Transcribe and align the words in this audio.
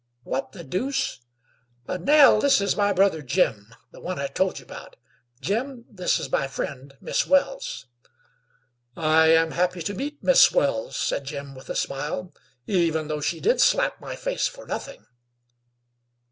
"What 0.23 0.53
the 0.53 0.63
deuce? 0.63 1.19
Nell, 1.87 2.41
this 2.41 2.59
is 2.59 2.75
my 2.75 2.91
brother 2.91 3.21
Jim, 3.21 3.71
the 3.91 3.99
one 4.01 4.17
I 4.17 4.25
told 4.25 4.57
you 4.57 4.65
about. 4.65 4.95
Jim, 5.41 5.85
this 5.91 6.17
is 6.19 6.31
my 6.31 6.47
friend, 6.47 6.97
Miss 6.99 7.27
Wells." 7.27 7.85
"I 8.95 9.27
am 9.27 9.51
happy 9.51 9.83
to 9.83 9.93
meet 9.93 10.23
Miss 10.23 10.51
Wells," 10.51 10.97
said 10.97 11.25
Jim, 11.25 11.53
with 11.53 11.69
a 11.69 11.75
smile, 11.75 12.33
"even 12.65 13.09
though 13.09 13.21
she 13.21 13.39
did 13.39 13.61
slap 13.61 14.01
my 14.01 14.15
face 14.15 14.47
for 14.47 14.65
nothing." 14.65 15.05